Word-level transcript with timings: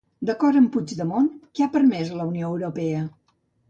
D'acord 0.29 0.59
amb 0.61 0.71
Puigdemont, 0.77 1.29
què 1.59 1.69
ha 1.69 1.71
permès 1.79 2.13
la 2.19 2.29
Unió 2.35 2.53
Europea? 2.53 3.09